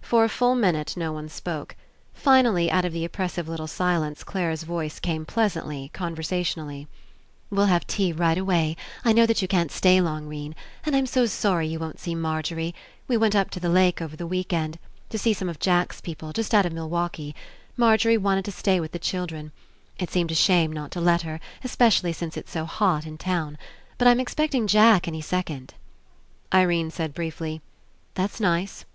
[0.00, 1.76] For a full minute no one spoke.
[2.14, 6.88] Finally out of the oppressive little silence Clare's voice came pleasantly, conversationally:
[7.50, 8.78] "We'll have tea right away.
[9.04, 10.54] I know that you can't stay long, 'Rene.
[10.86, 12.74] And I'm so sorry you won't see Mar gery.
[13.08, 14.78] We went up the lake over the week end
[15.10, 17.34] to see some of Jack's people, just out of Mil waukee.
[17.76, 19.52] Margery wanted to stay with the children.
[19.98, 23.18] It seemed a shame not to let her, es pecially since It's so hot In
[23.18, 23.58] town.
[23.98, 25.74] But I'm ex pecting Jack any second."
[26.54, 27.60] Irene said briefly:
[28.14, 28.86] "That's nice."